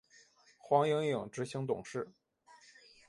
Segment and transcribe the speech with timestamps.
[0.57, 2.11] 黄影影执行董事。